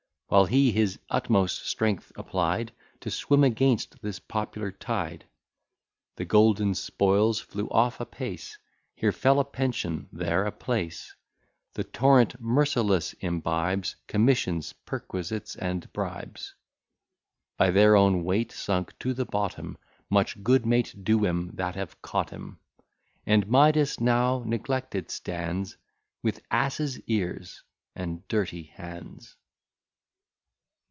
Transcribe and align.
While 0.33 0.45
he 0.45 0.71
his 0.71 0.97
utmost 1.09 1.67
strength 1.67 2.13
applied, 2.15 2.71
To 3.01 3.11
swim 3.11 3.43
against 3.43 4.01
this 4.01 4.17
popular 4.19 4.71
tide, 4.71 5.25
The 6.15 6.23
golden 6.23 6.73
spoils 6.73 7.41
flew 7.41 7.67
off 7.69 7.99
apace, 7.99 8.57
Here 8.95 9.11
fell 9.11 9.41
a 9.41 9.43
pension, 9.43 10.07
there 10.09 10.45
a 10.45 10.51
place: 10.53 11.13
The 11.73 11.83
torrent 11.83 12.39
merciless 12.39 13.11
imbibes 13.19 13.97
Commissions, 14.07 14.71
perquisites, 14.85 15.57
and 15.57 15.91
bribes, 15.91 16.55
By 17.57 17.71
their 17.71 17.97
own 17.97 18.23
weight 18.23 18.53
sunk 18.53 18.97
to 18.99 19.13
the 19.13 19.25
bottom; 19.25 19.77
Much 20.09 20.41
good 20.41 20.65
may't 20.65 21.03
do 21.03 21.25
'em 21.25 21.51
that 21.55 21.75
have 21.75 22.01
caught 22.01 22.31
'em! 22.31 22.57
And 23.25 23.49
Midas 23.49 23.99
now 23.99 24.43
neglected 24.45 25.11
stands, 25.11 25.75
With 26.23 26.41
ass's 26.49 27.01
ears, 27.01 27.63
and 27.97 28.25
dirty 28.29 28.63
hands. 28.63 29.35